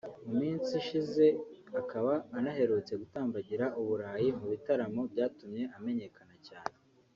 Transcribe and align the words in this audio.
mu 0.25 0.33
minsi 0.41 0.71
ishize 0.81 1.25
akaba 1.81 2.13
anaherutse 2.37 2.93
gutambagira 3.01 3.65
u 3.81 3.83
Burayi 3.87 4.27
mu 4.39 4.45
bitaramo 4.53 5.01
byatumye 5.11 5.63
amenyekana 5.77 6.35
cyane 6.47 6.75